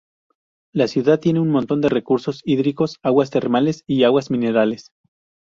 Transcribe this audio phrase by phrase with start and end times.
[0.73, 4.89] La ciudad tiene un montón de recursos hídricos, aguas termales y aguas minerales.